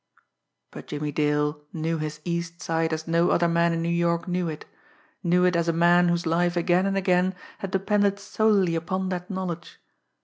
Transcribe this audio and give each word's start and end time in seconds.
But 0.71 0.87
Jimmie 0.87 1.11
Dale 1.11 1.61
knew 1.73 1.99
his 1.99 2.21
East 2.25 2.59
Side 2.59 2.91
as 2.91 3.07
no 3.07 3.29
other 3.29 3.47
man 3.47 3.71
in 3.71 3.83
New 3.83 3.89
York 3.89 4.27
knew 4.27 4.49
it; 4.49 4.65
knew 5.21 5.45
it 5.45 5.55
as 5.55 5.67
a 5.67 5.73
man 5.73 6.07
whose 6.07 6.25
life 6.25 6.57
again 6.57 6.87
and 6.87 6.97
again 6.97 7.35
had 7.59 7.69
depended 7.69 8.17
solely 8.19 8.73
upon 8.73 9.09
that 9.09 9.29
knowledge. 9.29 9.79